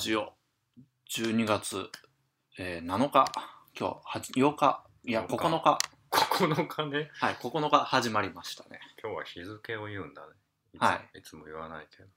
[0.00, 0.32] ジオ。
[1.10, 1.90] 12月、
[2.58, 3.30] えー7日。
[3.78, 4.84] 今日は8日。
[5.04, 5.78] いや8 9日。
[6.10, 7.10] 9日ね。
[7.12, 8.80] はい9日始まりましたね。
[9.02, 10.28] 今日は日付を言うんだね。
[10.72, 10.78] い。
[10.78, 12.08] つ,、、はいつも言わないけど。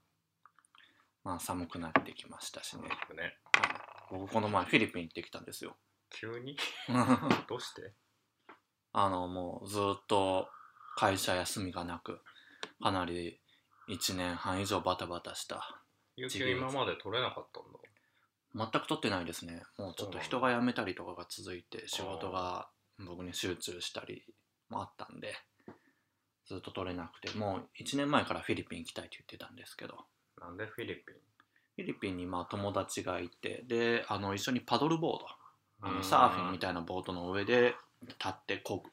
[1.24, 3.36] まあ寒くなってきましたしね、僕ね。
[3.52, 5.76] はい、僕この前フィリピン行ってきたんですよ。
[6.08, 6.56] 急に？
[7.46, 7.92] どうして？
[8.94, 10.48] あのもうずっと
[10.96, 12.22] 会社休みがなく
[12.82, 13.42] かなり
[13.90, 15.83] 1年半以上バタバタした
[16.16, 17.78] 有給今まで取れなかったんだ。
[18.72, 19.62] 全く取ってないですね。
[19.78, 22.68] もうちょっと人が辞めたりとかが続いて仕事が
[23.04, 24.24] 僕に集中したり
[24.70, 25.34] もあったんで
[26.46, 29.96] ずっと取れなくてもう1年前からフィリピン行きたいって言ってたんですけど。
[30.40, 31.16] なんでフィリピン？
[31.76, 35.26] フィリピンにまあ友達がいてであの一緒にパドルボード
[35.88, 35.96] あうん。
[35.96, 38.90] のサーフィンみたいなボートの上で立ってこぐ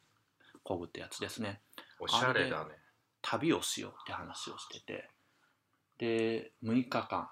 [0.64, 1.62] こぐってやつですね。
[2.00, 2.72] おしゃれだね。
[3.22, 5.08] 旅をしようって話をしてて
[6.02, 7.30] で6日間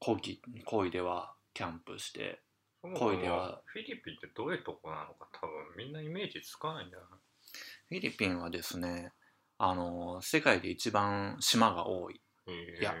[0.00, 2.40] 漕ぎ漕いではキャンプして
[2.80, 7.18] そも恋ではフィリピンってどういうとこなのか多分みんなイメージつかないんだよな。
[7.90, 9.12] フィリピンはですね
[9.58, 12.18] あの世界で一番島が多い。
[12.46, 12.78] え。
[12.80, 12.94] いや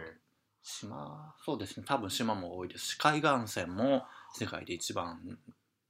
[0.62, 1.86] 島そうですね。
[1.88, 5.38] 多分島も多いですし海岸線も世界で一番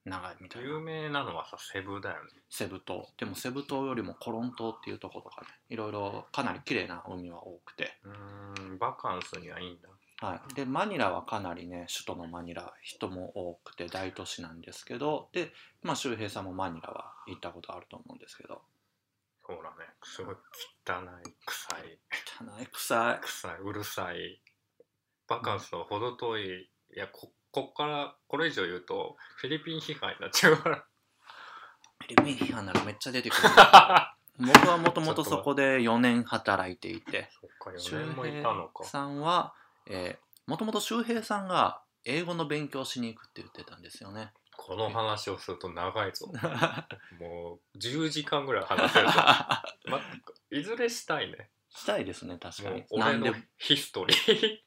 [0.04, 0.68] 長いみたいな。
[0.68, 2.30] 有名なのはさセブだよね。
[2.50, 3.08] セブ島。
[3.18, 5.48] でもセブ島よりもコロン島っていうところとかね。
[5.68, 9.88] いろいろかなり綺麗な海は多くて、うーんバカンスにはいいんだ。
[10.26, 15.28] はい、でマニラはかなりね首都のマニラ人も多くて大都市なんですけど。
[15.32, 18.62] で、まあ、周平さんもマニラは行ったことあると思うんですけど。
[19.44, 19.90] そうだね。
[20.04, 20.36] すごい
[20.86, 21.98] 汚い臭い。
[22.40, 23.20] 汚い臭い。
[23.20, 24.40] 臭いうるさい。
[25.26, 26.70] バカンスと程遠い。
[26.94, 30.76] いやここっからこれ以上言うとフィリピン批判になっちゃうから。
[30.76, 33.42] フィリピン批判ならめっちゃ出てくる。
[34.40, 37.30] 僕はもともとそこで4年働いていて。
[37.40, 38.42] そっか周4年もい平
[38.82, 39.54] さんは
[40.46, 44.32] もともと周平さんが英語の勉強しに行くって言ってたんですよね。
[44.56, 46.26] この話をすると長いぞ。
[47.20, 49.14] もう10時間ぐらい話せるぞ、
[49.86, 50.00] ま、
[50.50, 51.50] いずれしたいね。
[51.68, 52.84] したいですね確かに。
[52.90, 54.58] 俺のヒストリー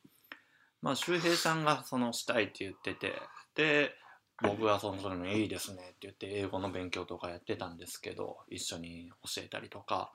[0.85, 3.13] まあ周平さんがそのしたいって言ってて
[3.55, 3.95] で
[4.43, 10.11] 僕がそのそれのいいですねって言って英語の勉強とかやってたんですけど一緒に教えたりとか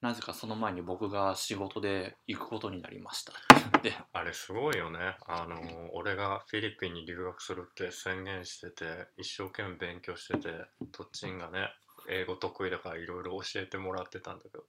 [0.00, 3.32] なぜかその前に僕が仕事で行くことになりました。
[3.32, 3.40] って
[3.82, 5.16] 言ってあれすごいよね。
[5.26, 5.58] あの
[5.92, 8.84] 俺がフィリピンに留学するって宣言してて
[9.18, 10.48] 一生懸命勉強してて
[10.92, 11.68] とっちんがね
[12.08, 14.64] 英語得意だからいろいろ教えてもらってたんだけど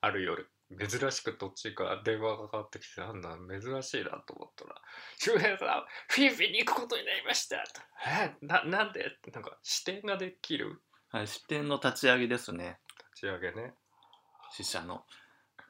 [0.00, 4.74] ある夜珍しくとっちんから電話がかかってきてなんだ珍しいなと思ったら
[5.18, 10.82] 「周平さんフィリピンに行くことになりました」と「えななんで?」なんか視点ができる。
[11.10, 12.80] はい、支店の立ち上げですね。
[13.10, 13.74] 立ち上げね。
[14.50, 15.04] 支社の。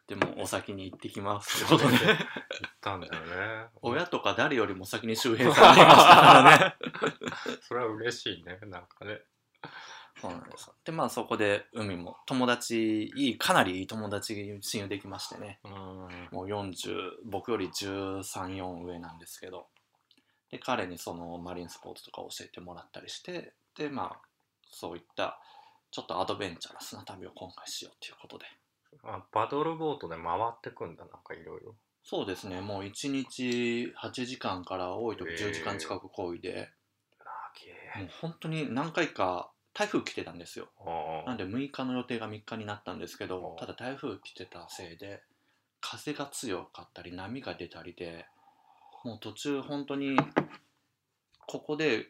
[0.06, 1.96] でもお先に行ってきますってことで。
[1.96, 2.16] 行っ
[2.80, 3.12] たんだよ
[3.64, 3.68] ね。
[3.82, 6.76] 親とか誰よりも先に周平さんにいましたからね。
[7.62, 9.20] それは嬉しいねなんかね
[10.20, 10.70] そうなんです。
[10.84, 15.58] でまあそこで海も友達いいかなりいい友達が親友できましてね。
[15.64, 15.72] うん。
[16.30, 19.66] もう40僕より134上なんですけど。
[20.50, 23.54] で彼にそのマリンスポーツとか教えてもらったりして。
[23.76, 24.20] でまあ
[24.70, 25.40] そういった
[25.90, 28.44] ちょっとアドベンチャラスな旅を今回しようということで。
[29.04, 31.74] あパドルボートで回ってくんだなんかいろいろ。
[32.04, 32.60] そうですね。
[32.60, 36.68] もう1日8時間から多い時10時間近く漕いで、
[37.96, 40.68] もう本当に何回か台風来てたんですよ。
[40.80, 45.22] あなんで6日の予定が3日になったんですけどただ台風来てたせいで
[45.80, 48.26] 風が強かったり波が出たりで
[49.04, 50.16] もう途中本当に
[51.46, 52.08] ここで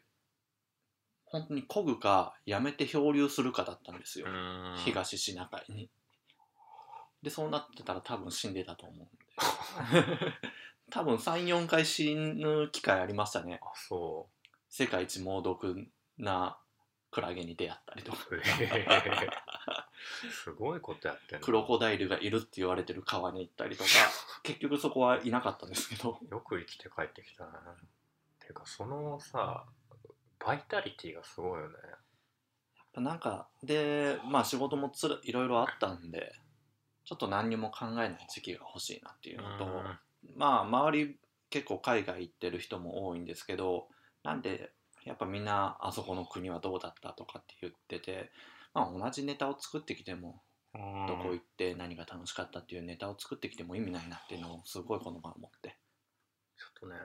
[1.25, 4.77] 本当に漕ぐかやめて漂流するかだったんですよ、うん。
[4.85, 5.89] 東シナ海に。
[7.23, 10.13] でそうなってたら多分死んでたと思うんで。
[10.91, 13.61] 多分34回死ぬ機会ありましたね。
[13.63, 14.29] あそ
[14.69, 15.89] 世界一猛毒
[16.19, 16.59] な
[17.13, 18.19] クラゲに出会ったりとか。
[20.33, 23.91] すごいことやってんのクロコダイルがいるって言われてる川に行ったりとか。
[24.43, 26.19] 結局そこはいなかったんですけど。
[26.29, 27.77] よく生きて帰ってきたな。
[28.41, 29.65] ていうかそのさ
[30.45, 31.75] バイタリティがすごいよね。
[32.97, 36.35] なんかでまあ仕事もつらいろいろあったんで
[37.05, 39.99] ちょっと何にも考えない時期が欲しいなっていうのと、うん。
[40.37, 41.19] まあ周り
[41.51, 43.89] 結構海外行ってる人も多いんですけど
[44.23, 44.73] なんで
[45.05, 48.31] やっぱみんなあそこの国はどうだったとかって言ってて、
[48.75, 50.43] まあ、同じネタを作ってきても
[50.75, 51.07] うん。
[51.07, 55.77] どこ行って何が楽しかったっていうネタを作ってきても意味ないなっていうのをすごいこの場を思って。
[56.57, 56.97] ちょっとね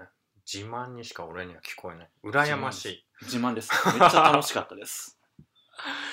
[0.52, 2.10] 自慢にしか俺には聞こえない。
[2.24, 3.06] 羨ましい。
[3.24, 3.70] 自慢です。
[3.92, 5.20] めっちゃ楽しかったです。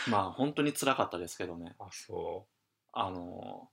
[0.08, 1.76] まあ本当に辛かったですけどね。
[1.78, 2.46] あそ
[2.92, 3.70] あのも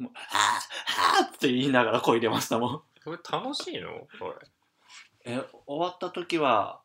[0.00, 2.74] う「はあはあ」って言いながら声出ましたもん。
[2.76, 4.06] うそれ楽しいの？
[4.18, 4.34] それ
[5.24, 6.82] え終わった時は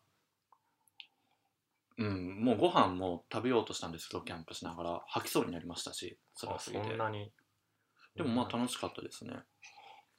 [1.98, 5.02] うんもうご飯も食べようとしたんですけどキャンプしながら。
[5.08, 6.84] 吐きそうになりましたし辛あすぎて。
[6.88, 7.32] そんなに。
[8.16, 9.34] でもまあ楽しかったですね。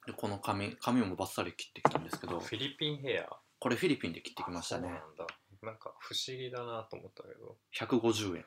[0.05, 2.39] でこの髪髪もバッサリ切ってきたんですけど。
[2.39, 3.29] フィリピンヘア。
[3.59, 4.83] これフィリピンで切ってきましたね。
[4.83, 5.27] そうなんだ。
[5.61, 7.57] なんか不思議だなと思ったけど。
[7.77, 8.45] 150円。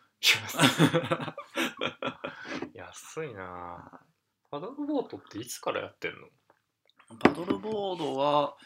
[2.75, 3.35] 安い。
[3.35, 4.01] な。
[4.51, 6.29] パドルボートっていつからやってんの？
[7.19, 8.57] パドルボードは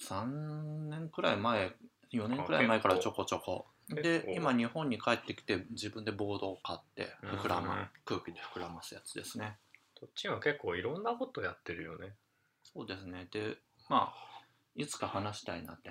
[0.00, 1.72] 3年くらい前
[2.12, 3.66] 4年くらい前からちょこちょこ。
[3.88, 9.56] で今日本に帰ってきて自分でボードを買って膨らうんま空気で膨らますやつですね。
[10.00, 12.14] どっちは結構いろんなことやってるよね。
[12.62, 13.28] そうですね。
[13.30, 13.56] で
[13.88, 14.42] まあ
[14.74, 15.90] いつか話したいなって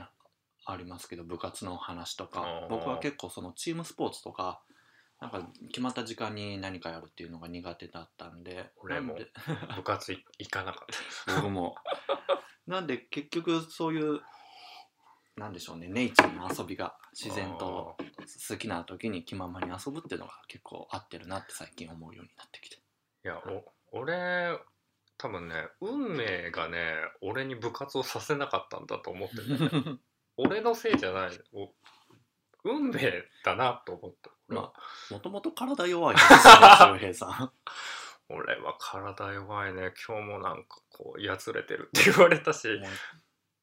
[0.65, 2.67] ありますけど部活の話とか。
[2.69, 4.61] 僕は結構そのチームスポーツとか
[5.19, 8.69] なんか決まった時間に何かやるっていうのが苦手だったんで。
[8.77, 9.17] 俺も
[9.75, 11.35] 部活い行かなかった。
[11.41, 11.75] 僕も
[12.67, 14.19] なんで結局そういう
[15.37, 17.95] なんでしょうねネイチャーの遊びが自然と
[18.49, 22.77] 好きな時に気ままに遊ぶっていうのが結構合ってるなって最近思うようになってきて。
[22.77, 23.37] いや
[23.91, 24.57] お俺
[25.17, 29.99] 多分ね運命がね俺に部活をさせなかったんだと思ってる
[30.37, 31.29] 俺のせいじゃない。
[31.53, 31.71] お
[32.63, 34.31] 運命だなと思った。
[34.47, 34.73] ま
[35.11, 36.43] もともと体弱いですよね
[36.79, 37.51] 周平さん
[38.29, 39.93] 俺は体弱いね。
[40.07, 42.67] 今日もなんかこうやつれてるって言われたし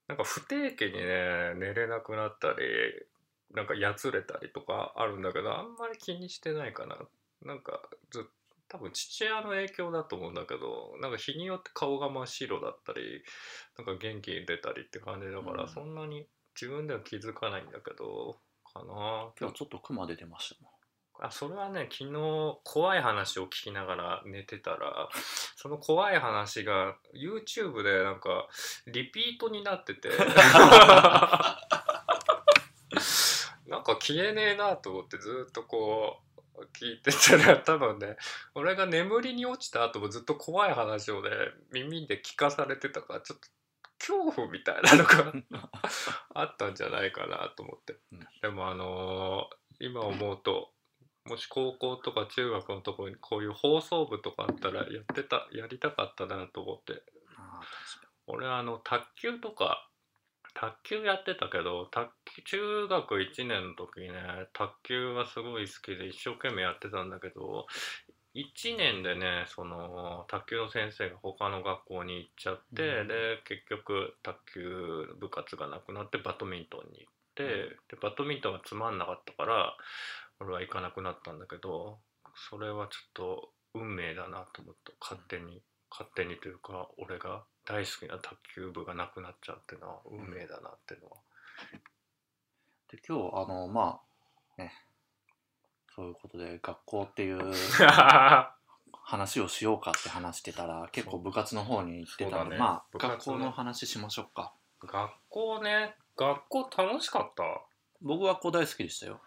[0.08, 2.56] なんか不定期にね寝れなくなったり
[3.54, 6.96] なんかやつれたりとかあるんだけどあんまり気にしてないかな。
[7.42, 7.80] なんか
[8.10, 8.26] ず
[8.68, 13.22] 多分父親の影響だと思うんだけどなんか日によって顔が真っ白だったり
[13.76, 15.68] なんか元気に出たりって感じだから、うん。
[15.68, 16.26] そんなに
[16.60, 18.38] 自分では気づかないんだけど
[18.72, 19.30] かな。
[19.38, 20.73] 今日ちょっとクマ出てましたもん
[21.24, 25.08] あそれはね昨日怖い話を聞きながら寝てたら
[25.56, 28.46] その怖い話が YouTube でなんか
[28.86, 30.10] リピートになってて。
[33.66, 36.20] なんか消えねえなと思ってずっとこ
[36.54, 38.16] う聞いてたら 多分ね
[38.54, 41.30] 俺が眠りに落ちた後もずっと怖い話をね
[41.72, 43.48] 耳で聞かされてたからちょっと
[43.98, 45.32] 恐怖みたいなのが
[46.34, 48.28] あったんじゃないかなと思って、うん。
[48.42, 50.70] でもあのー今思うと
[51.28, 57.02] もし高校とか中学のところにこういう放送部とかあったらやってたやりたかったなと思って。
[58.26, 59.88] 俺あの卓球とか
[60.54, 64.14] 卓球やってたけど卓球中学1年の時にね
[64.52, 67.66] 卓球がすごい好きで一生懸命やってたんだけど
[68.34, 73.08] 1年でねその卓球の先生が他の学校に行っちゃって、うん。
[73.08, 73.14] で
[73.46, 74.62] 結局卓球
[75.20, 77.44] 部活がなくなってバドミントンに行って、
[77.88, 79.76] でバドミントンがつまんなかったから
[80.44, 81.98] 俺は行かなくなったんだけど
[82.50, 84.92] それはちょっと運命だなと思った。
[85.00, 91.16] 勝手に勝手にというか俺が大好きな卓球部がなくなっちゃうっていうのは運命だなっていうのは、
[92.90, 94.00] で今日あのま
[94.58, 94.72] あね
[95.94, 97.40] そういうことで学校っていう
[99.02, 104.52] 話をしようかって話してたら結構部活の方に行ってたんで、まあ学校の話しましょうか。
[104.82, 105.96] 学校ね。
[106.16, 107.42] 学校楽しかった？
[108.00, 109.20] 僕は学校大好きでしたよ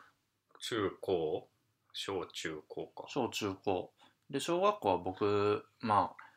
[0.62, 1.48] 中高
[1.94, 3.06] 小中高か。
[3.08, 3.92] 小中高。
[4.30, 6.28] で小学校は僕まあ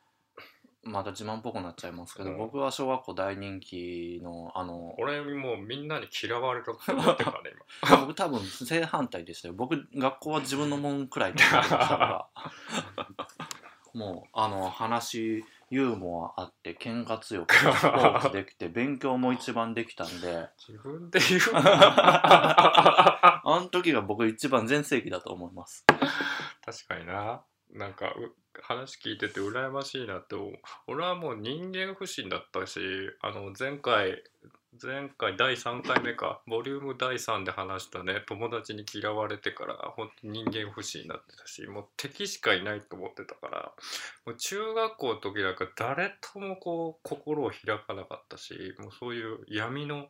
[0.83, 2.39] また自慢っぽくなっちゃいますけど、うん。
[2.39, 7.51] 僕は小学校大人気のあの俺もうみんなに嫌われろって思ってるからね
[7.87, 7.97] 今。
[7.99, 9.55] 僕多分正反対でしたよ。
[9.55, 12.29] 僕学校は自分のもんくらいってましたから。
[13.93, 20.49] もうあの話ユーモアあって喧嘩強くてスポーツできて勉強も一番できたんで。
[20.67, 21.41] 自分で言う
[23.45, 25.85] あの時が僕一番全盛期だと思います。
[26.65, 27.43] 確かにな。
[27.73, 28.15] なんか
[28.63, 30.35] 話聞いてて羨ましいなって
[30.89, 32.81] 俺はもう人間不信だったし
[33.23, 34.23] あの前回
[34.81, 36.43] 前回第3回目か。
[36.47, 38.23] ボリューム第3で話したね。
[38.29, 43.73] 友達に嫌われてから本当に人間不信になってたしもう敵しかいないと思ってたから。
[44.25, 50.07] もう中学校の時なんか誰ともこう心を開かなかったしもうそういう闇の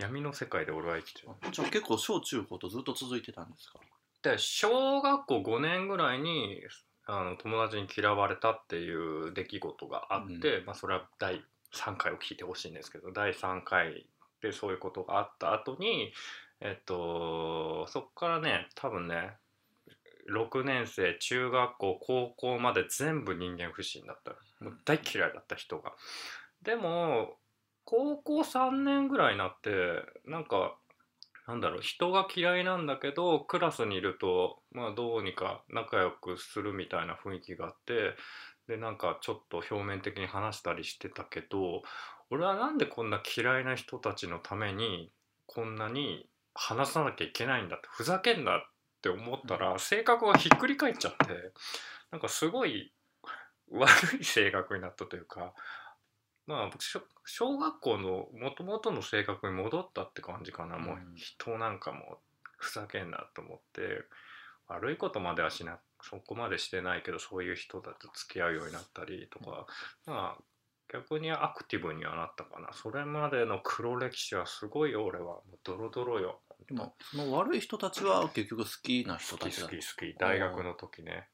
[0.00, 1.28] 闇の世界で俺は生きてる。
[1.52, 3.78] じゃあ結構小中高とずっと続いてたんですか？
[4.22, 6.60] で小学校5年ぐらいに
[7.06, 11.42] あの友達に嫌われたっていう出来事があって、まあ、それは第
[11.72, 14.06] 3回を聞いてほしいんですけど第3回
[14.42, 16.12] でそういうことがあった後に
[16.60, 19.32] えっとそっからね多分ね
[20.30, 24.32] 6年生中学校高校まで全部人間不信だった。
[24.62, 25.92] もう大嫌いだった人が。
[26.62, 27.38] でも
[27.90, 30.76] 高校3年ぐらいになってなんか
[31.48, 38.14] なんだろう人が嫌いなんだけどクラスにいるとまあどうにか仲良くするみたいな雰囲気があって
[38.68, 41.82] でなんかちょっと表面的に話したりしてたけど
[42.30, 45.10] 俺はなんでこんな嫌いな人たちのために
[45.46, 48.60] こんなに話さなきゃいけないんだってふざけんなっ
[49.02, 51.52] て思ったら、性格がひっくり返っちゃって
[52.12, 52.92] なんかすごい
[53.72, 55.54] 悪い性格になったというか
[56.50, 62.18] まあしょ小学校のもともとの性格に戻ったって感じかな、もううん人なんかも
[62.58, 64.04] ふざけんなと思って。
[64.72, 69.66] 悪いことまではしなそこまでしてないけどそういう人たちと付き合うようになったりとか、
[70.06, 70.42] まあ
[70.92, 72.72] 逆にアクティブにはなったかな。
[72.72, 75.24] それまでの黒歴史はすごいよ俺は。
[75.24, 76.40] もうドロドロよ。
[76.68, 79.66] でもその悪い人たちは結局好きな人好きたちだ。
[79.66, 79.82] 好き好
[80.14, 81.28] き大学の時ね。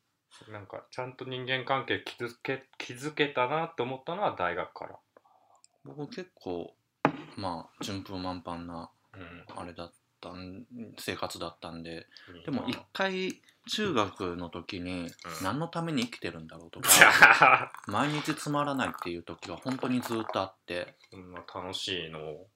[0.50, 4.98] なんかちゃんと人間関係築け築けたなって思ったのは大学から
[5.86, 6.74] 僕結構
[7.36, 9.60] まあ順風満帆なうん。
[9.60, 10.64] あれだったん
[10.98, 12.06] 生活だったんで
[12.44, 15.10] でも一回中学の時に
[15.42, 20.94] 何のために生きてるんだろうとか毎日つまらないっていう時が本当にずっとあって。
[21.10, 22.20] そんな楽しいの？
[22.20, 22.46] を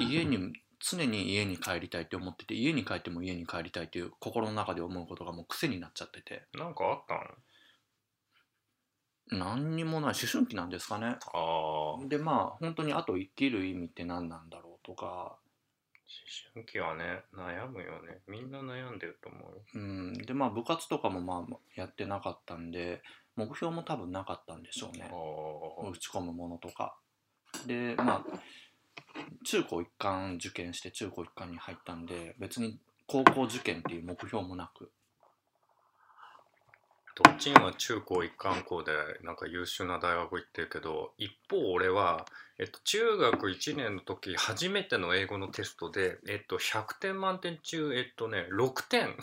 [0.00, 6.44] 家に常に家に帰りたいって思ってて家に帰っても家に帰りたいっていう心の中で思うことがもう癖になっちゃってて。
[6.54, 7.20] なんかあったの
[9.30, 11.16] 何にもない思春期なんですかね。
[11.32, 15.38] ああでまあ本当にあと生きる意味って何なんだろうとか。
[16.10, 18.20] 思春期はね悩むよね。
[18.26, 19.62] みんな悩んでると思うよ。
[19.74, 20.12] うん。
[20.14, 23.02] でまあ部活とかもまあやってなかったんで
[23.36, 25.10] 目標も多分なかったんでしょうね。
[25.12, 26.96] あ打ち込むものとか。
[27.66, 28.24] でまあ
[29.44, 34.90] 中高一貫受験して中高一貫に入ったんで別に高校受験っていう目標もなく
[37.22, 38.92] どっちには中高一貫校で
[39.24, 42.24] なんか優秀な大学行ってるけど一方俺は、
[42.60, 49.16] えっと、中学1年の時初めての英語のテストで、えっと、100点満点中えっとね6点。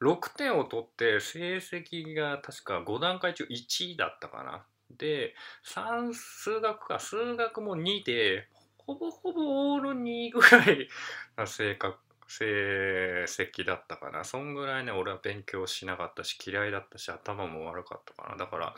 [0.00, 4.64] 6点を取って成績が確か5段階中1位だったかな。
[4.98, 10.88] で算数学か数学も2でほぼほぼオール2ぐらい
[11.36, 11.96] な性格
[12.38, 14.24] 成績だったかな。
[14.24, 18.36] そんぐらいね俺は勉強しなかったし嫌いだったし頭も悪かったかな。
[18.36, 18.74] だから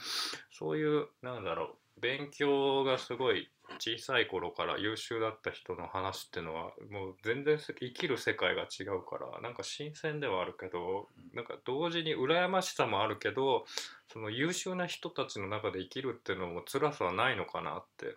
[0.50, 13.64] そういうなんだろう勉強がすごい小さい頃から優秀だった人の話っていうのはもう全然せ生きる世界が違うからなんか新鮮ではあるけどなんか同時に羨ましさもあるけど
[14.12, 18.14] その優秀な人たちの中で生きるっていうのも辛さはないのかなって。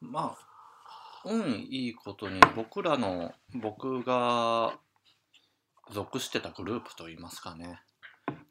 [0.00, 0.53] まあ
[1.24, 4.78] 運いいことに僕らの僕が
[5.92, 7.80] 属してたグループといいますかね。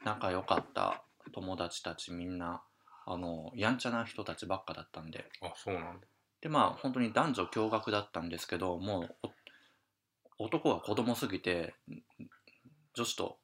[0.04, 1.04] 仲良かった
[1.34, 2.64] 友達たちみんな
[3.06, 5.26] あのやんちゃな人たちばっかだったんで。
[5.42, 6.08] あそうなんだ。
[6.42, 9.28] でまあ本当に男女共学だったんですけどもう
[10.40, 11.74] お男は子供すぎて
[12.96, 13.38] 女子と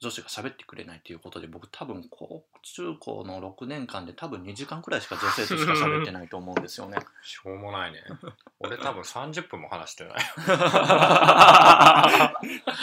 [0.00, 6.96] 女子が喋ってくれないということで僕多分高中高の6年間で多分2時間くらいしか女性としか喋ってないと思うんですよね。
[7.22, 7.98] しょうもないね。
[8.60, 10.14] 俺多分30分も話してない。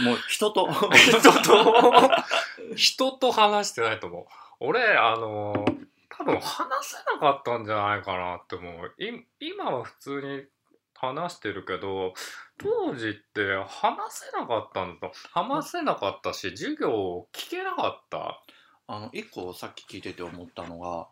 [0.03, 2.11] もう人と人と。
[2.75, 4.25] 人と話してないと思う。
[4.59, 5.65] 俺あの
[6.09, 8.93] 多分話せなかったんじゃないかなって思う。
[9.01, 10.45] い今は普通に
[10.93, 12.13] 話してるけど
[12.57, 18.43] 当時って話せなかったんだ話せなかったし授業聞けなかった。
[18.89, 21.09] あの一個さっき聞いてて思ったのが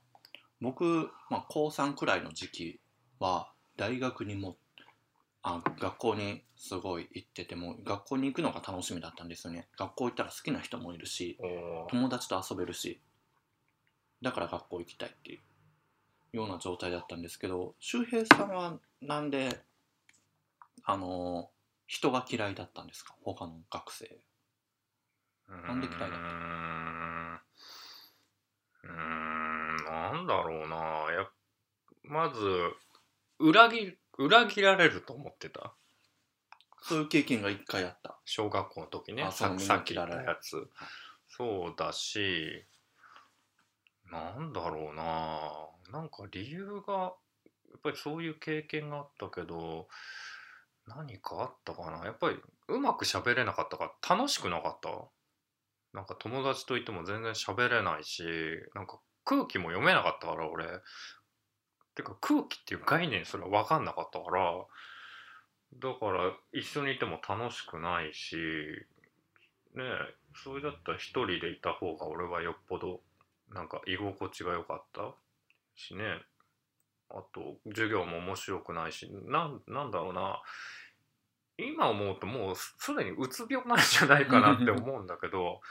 [0.61, 2.79] 僕、まあ、高3くらいの時期
[3.19, 4.55] は大学にも
[5.43, 9.67] あ学校にすごい行ってても学校に行くのが楽しみだったんですよね。
[9.77, 11.37] 学校行ったら好きな人もいるし
[11.89, 13.01] 友達と遊べるし
[14.21, 15.39] だから学校行きたいってい
[16.33, 19.59] うような状態だったんですけど周平さんはなんで
[20.83, 21.49] あの
[21.87, 23.15] 人が嫌いだったんですか？
[23.23, 24.19] 他の学生。
[25.47, 26.17] なんで嫌いだった？
[28.83, 30.77] うーんなんだろうな。
[31.13, 31.27] や
[32.03, 32.39] まず
[33.39, 35.75] 裏切裏切られると思ってた？
[36.81, 38.19] そういう経験が一回あった。
[38.25, 39.29] 小学校の時ね。
[39.31, 40.69] ささっきたやつ。
[41.27, 42.65] そうだし
[44.11, 45.51] なんだろうな。
[45.91, 47.09] なんか理由がや
[47.77, 49.87] っぱりそういう経験があったけど
[50.87, 52.05] 何かあったかな？
[52.05, 52.37] やっぱり
[52.67, 54.89] うまく喋れなかったから楽しくなかった？
[55.93, 58.23] なんか友達といても全然喋れないし
[58.73, 60.65] なんか空気も読めなかったから俺。
[61.95, 64.65] てか空気っていう概念すら分かんなかったから。
[65.77, 68.35] だから一緒にいても楽しくないし
[69.73, 73.01] ねえそれだったら一人でいた方が俺はよっぽど
[73.49, 75.15] なんか居心地が良かった
[75.75, 76.21] しね。
[77.09, 80.41] あと授業も面白くないしなんなんだろうな。
[81.57, 85.61] 今思うともうすでにうつ病なんじゃないかなって思うんだけど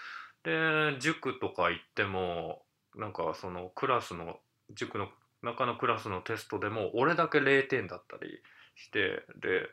[0.42, 2.62] で塾とか行っても
[2.96, 4.38] なんかそのクラスの
[4.74, 5.08] 塾の
[5.42, 8.40] 中のクラスのテストでも俺だけ0点だったり
[8.76, 9.68] してで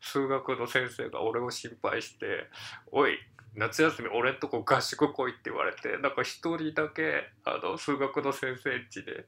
[0.00, 2.48] 数学の先生が俺を心配して
[2.92, 3.18] 「おい
[3.56, 9.26] 夏休み俺んとこ合宿来い」って言われてなんか一人だけあの数学の先生ん家で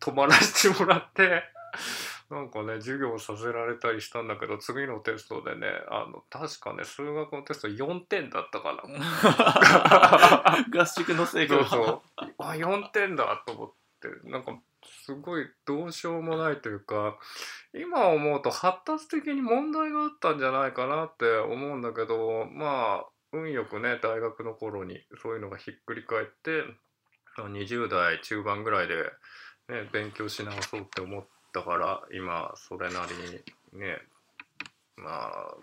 [0.00, 1.44] 泊まらせてもらって。
[2.30, 12.00] なんかね授業させられたりしたんだけど次のテストでねあの確かね数学のテスト4点だったかな合宿の成果がそうそう
[12.38, 14.58] あ4点だと思ってなんか
[15.06, 17.16] すごいどうしようもないというか
[17.74, 26.64] 今思うと発達的に問題があったんじゃないかなって思うんだけどまあ運よくね大学の頃にそういうのがひっくり返って
[27.38, 28.94] 20代中盤ぐらいで、
[29.68, 33.14] ね、勉強し直そうって思ったから今それなり
[33.76, 33.98] にね
[34.96, 35.54] まあ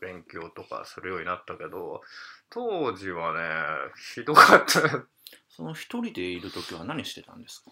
[0.00, 2.02] 勉強とかするようになったけど
[2.50, 3.40] 当時はね
[4.14, 4.80] ひどかった。
[4.80, 5.06] よ
[5.48, 7.70] その一人でいる時は何してたんですか？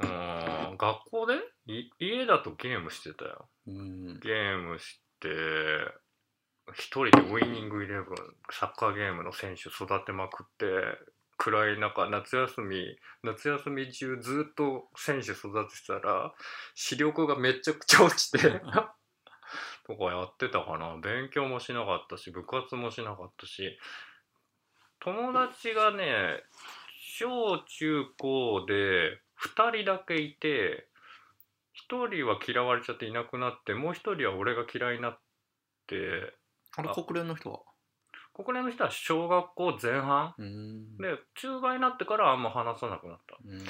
[0.00, 1.34] うーん学校で？
[1.66, 3.48] い家だとゲームしてたよ。
[3.66, 4.20] うん。
[4.20, 5.28] ゲームして
[6.72, 8.16] 一人でウイニングイレブン
[8.50, 10.66] サッカーゲームの選手育てまくって
[11.38, 16.32] 暗い中夏休み夏休み中ずっと選手育ててたら
[16.74, 18.38] 視力がめちゃくちゃ落ちて
[19.86, 20.98] とかやってたかな。
[21.00, 23.78] 勉強もしなかったし部活もしなかったし
[25.00, 26.42] 友達がね
[27.18, 30.88] 小中高で2人だけいて
[31.88, 35.20] 1人は嫌われちゃっていなくなってもう1人は俺が嫌いになっ
[35.86, 36.34] て
[36.78, 37.60] あれ国連の人は？
[38.34, 40.34] 国連の人は小学校前半？
[40.38, 40.96] うん。
[40.98, 43.36] で中盤になってからあんま話さなくなった。
[43.44, 43.60] うん。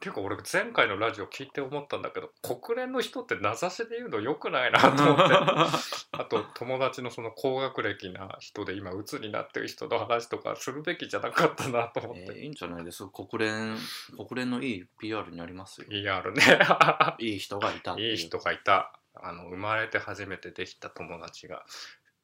[0.00, 5.22] ていうか俺前回のラジオ聞いて思ったんだけど国連の人って名指しで言うのよくないなと思って。
[6.12, 13.24] あと友達のその高学歴な人で今鬱になってる人の話とかするべきじゃなかったなと思って、えーいいんじゃないですか？
[13.26, 13.76] 国連
[14.16, 15.86] 国連のいい PR になりますよ。
[15.88, 16.42] ER ね。
[17.20, 21.64] いい人がいたいい人がいたあの生まれて初めてできた友達が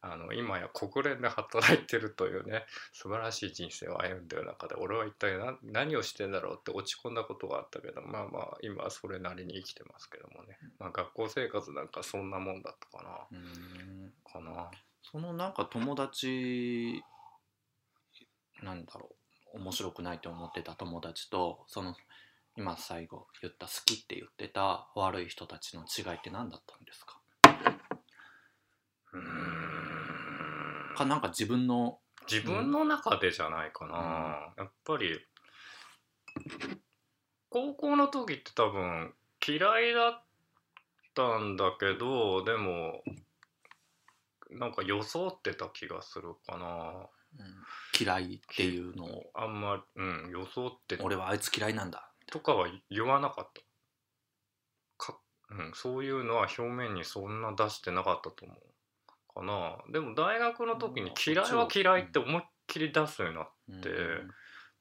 [0.00, 14.04] あの今や国連で働いてるというね素晴らしい人生を歩んでる中で俺は一体何何をしてんだろうって落ち込んだことがあったけどまあまあ今はそれなりに生きてますけどもね、まあ、学校生活なんかそんなもんだったかうん。
[14.04, 14.70] なかな。
[15.02, 17.02] そのなんか友達
[18.62, 19.08] なんだろ
[19.54, 19.58] う。
[19.58, 21.96] 面白くないと思ってた友達とその
[22.58, 27.20] 今最後言った好きって言ってた悪い人たちの違いって何だったんですか？
[29.12, 29.20] うー
[30.92, 30.96] ん。
[30.96, 35.24] かなんか自分の自分の中でじゃないかな、やっぱり
[37.48, 39.14] 高校の時って多分
[39.46, 40.22] 嫌いだっ
[41.14, 43.04] たんだけどでも
[44.50, 47.06] なんか装ってた気がするかな。
[47.38, 47.46] うん。
[48.00, 49.30] 嫌いっていうのを。
[49.34, 53.62] あんまりうん装って俺はあいつ嫌いなんだとかは言わなかった。
[54.96, 55.18] か、
[55.50, 59.78] うん、そういうのは表面にそんな出してなかったと思うかな。
[59.92, 63.46] でも大学の時にうん嫌いは嫌いって思いっきり出すようになっ
[63.82, 63.88] て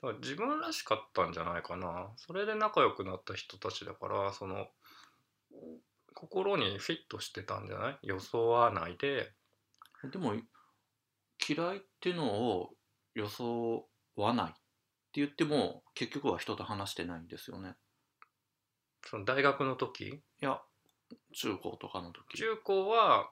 [0.02, 2.10] だから自分らしかったんじゃないかな。
[2.18, 4.68] それで仲良くなった人たちだからその
[6.14, 8.00] 心にフィットしてたんじゃない？
[8.02, 9.32] 装わないで。
[10.12, 10.34] でも
[11.48, 12.70] 嫌いっていうのを
[13.16, 14.54] 装わない
[15.13, 17.76] 言っても結局は人と話してないんですよね。
[19.06, 20.08] その大学の時？
[20.08, 20.62] いや
[21.34, 22.38] 中高とかの時。
[22.38, 23.30] 中高は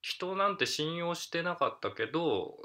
[0.00, 2.56] 人なんて信用してなかったけど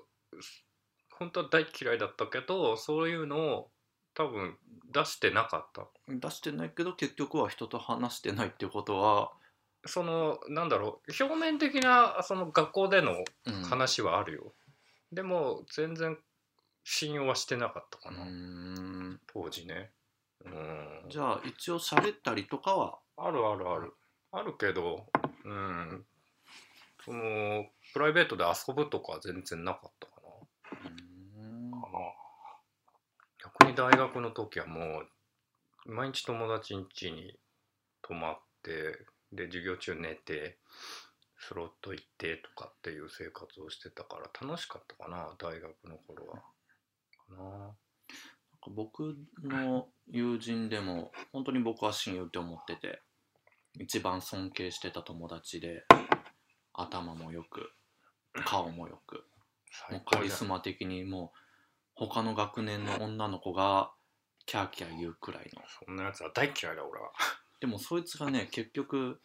[1.12, 3.72] 本当は大嫌いだったけどそういうのを
[4.14, 4.58] 多分
[4.92, 5.88] 出してなかった。
[6.08, 9.32] 出してないけど結局は人と話してないっていうことは、
[9.86, 13.64] そのなんだろう表面的なその学校でのうん。
[13.64, 14.54] 話はあるよ、
[15.12, 16.18] でも全然
[16.84, 19.20] 信用はしてなかったかうな、ん。
[19.28, 19.92] 当時ね。
[20.46, 21.06] うん。
[21.10, 23.00] じゃあ一応喋ったりとかは？
[23.18, 23.94] あるあるある。
[24.32, 25.08] あるけど
[25.46, 26.06] うん。
[27.06, 30.90] そのプライベートで遊ぶとかは全然なかったかな。
[31.42, 31.72] うん。
[31.72, 32.00] かな。
[33.44, 35.04] 逆に大学の時はも
[35.86, 37.38] う毎日友達ん家に
[38.02, 40.58] 泊まってで授業中寝て
[41.38, 46.42] スロット行ってとかっていう生活をしてたから楽しかったかな大学の頃は
[48.76, 53.02] 僕の友人でも本当に僕は親友って思ってて
[53.80, 55.84] 一番尊敬してた友達で
[56.74, 57.72] 頭もよく
[58.46, 59.26] 顔もよく
[59.90, 61.38] もう最カリスマ的にもう
[61.96, 63.92] 他の学年の女の子が
[64.46, 65.62] キャーキャー言うくらいの。
[65.86, 67.12] そんなやつは大嫌いだ俺は。
[67.62, 69.22] でもそいつがね結局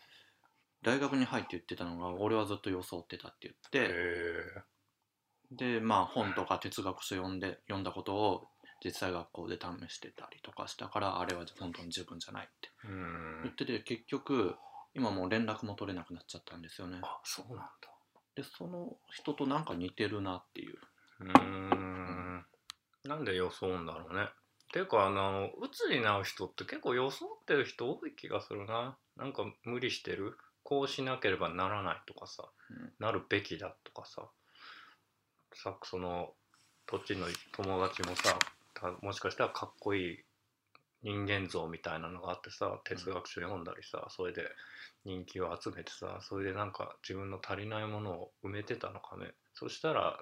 [0.82, 3.94] 大学に入って言ってたのが俺はずっと装ってたって言って。
[5.50, 8.48] でまあ本とか哲学書読んで読んだことを
[8.84, 13.42] 実際学校で試してたりとかしたからあれは本当に自分じゃないってうん。
[13.42, 14.54] 言ってて結局
[14.94, 16.98] 今もう連絡も取れなくなっちゃったんですよね。
[17.02, 17.68] あそうなんだ。
[18.34, 20.76] でその人となんか似てるなっていう。
[21.20, 22.46] うーん。
[23.04, 24.28] なんで装うんだろうね。
[24.72, 28.96] ていうかあのうつになる人って結構装ってる人多い気がするな。
[29.16, 30.36] なんか無理してる。
[30.62, 32.92] こうしなければならないとかさ、うん。
[32.98, 34.28] なるべきだとかさ。
[35.54, 36.34] さその
[36.86, 38.57] 土地の友達もさた
[39.02, 40.18] もしかしたらかっこいい
[41.02, 44.42] 人間像みたいなのがあってさ哲学書読んだりさ、それで
[45.04, 49.32] 人気を集めてさそれでなんか自分の足りないものを埋めてたのかね。
[49.54, 50.18] そしたら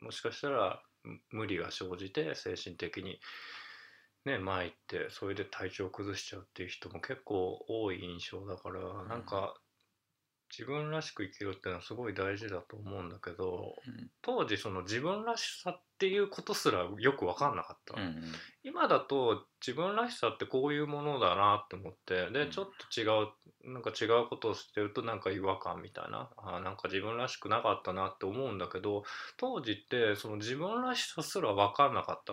[0.00, 3.20] もしかしたらむ無理が生じて精神的に
[4.24, 9.54] ね前行ってそれで体調を崩しちゃうっていう人も結構多い印象だから、んなんか
[10.50, 14.10] 自分らしく生きるっていうのはすごい大事だと思うんだけどうん。
[14.22, 18.32] 当時その自分らしさっていうことすらよく分かんなかった、うんうん。
[18.64, 22.50] 今だと自分らしさってこういうものだなって思ってでうん。
[22.50, 23.28] ちょっと違う
[23.72, 26.30] なんか違うことをしてるとなんか違和感みたいな。
[26.36, 29.04] あーなんか自分らしくなかったなって思うんだけど
[29.36, 32.32] 当時ってその自分らしさすら分かんなかった、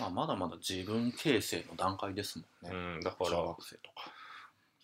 [0.00, 4.10] まあ、まだまだ自分形成の段階ですもんね、うん、だから小学生とか。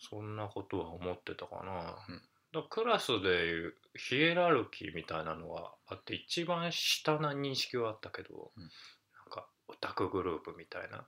[0.00, 8.62] そんなことは思ってたかな、うんだクラスでいうヒエラルキーみたいなのがあって一番下な認識はあったけど、うん。
[8.62, 8.70] なん
[9.30, 11.06] かオタクグループみたいな、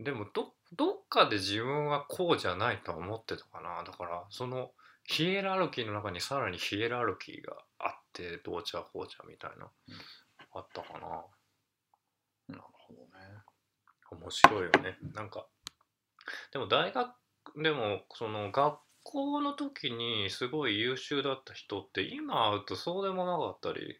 [0.00, 3.84] でもどどっかで自分はこうじゃないとは思ってたかな。
[3.84, 4.72] だからその
[5.04, 9.94] ヒエラルキーの中にさらにヒエラルキーがあってどうちゃこうちゃみたいな、うん。
[10.54, 10.98] あったかな。
[12.48, 13.08] なるほどね。
[14.10, 14.98] 面白いよね。
[15.14, 15.46] なんか
[16.52, 17.14] でも大学
[17.62, 23.98] でもその学校の時にすごい優秀だった人って今会うとそうでもなかったり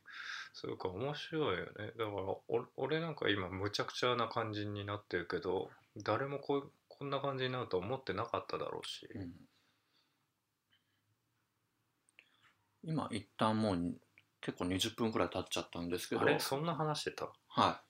[0.53, 1.71] するから面白いよね。
[1.77, 2.43] だからお
[2.77, 9.33] 俺なんか今むちゃくちゃな感じになってるけど誰もこうこんな感じになると思ってなかっただろうし、うん。
[12.85, 13.95] 今一旦もう
[14.41, 16.23] 結構20分くらい経っちゃったんですけど。
[16.23, 16.39] あれ？
[16.39, 17.29] そんな話してた？
[17.49, 17.83] は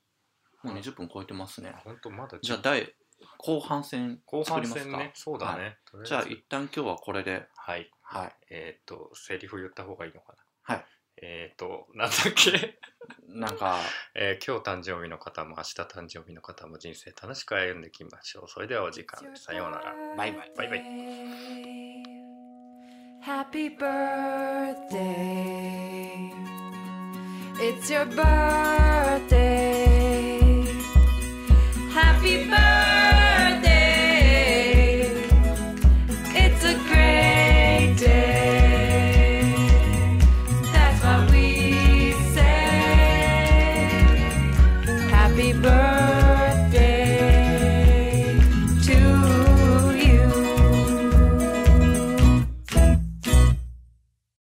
[0.63, 0.67] い。
[0.67, 1.73] もう20分超えてますね。
[1.83, 2.93] 本当まだじゃあ第
[3.37, 4.89] 後半戦後半作りますか？
[4.91, 5.11] 戦ね。
[5.15, 7.47] そうだね、とりじゃあ一旦今日はこれで。
[7.55, 7.89] はい。
[8.01, 8.31] はい。
[8.49, 10.33] えっ、とセリフ言った方がいいのか
[10.67, 10.75] な？
[10.75, 10.85] はい。
[11.21, 12.79] えっ、となんだっけ？
[13.27, 13.77] なんか
[14.15, 18.47] えー今日誕生日の方も明日誕生日の方も人生楽しく歩んでいきましょう。
[18.47, 19.21] それではお時間。
[19.29, 19.43] です。
[19.43, 19.93] さようなら。
[20.15, 20.83] バイバイバイバイ。
[23.21, 25.09] Happy birthday.
[27.59, 29.58] It's your birthday.
[32.21, 33.18] happy birthday.